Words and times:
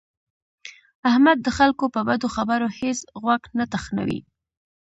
احمد 1.09 1.37
د 1.43 1.47
خلکو 1.57 1.85
په 1.95 2.01
بدو 2.07 2.27
خبرو 2.35 2.67
هېڅ 2.79 2.99
غوږ 3.21 3.43
نه 3.57 3.65
تخنوي. 3.73 4.19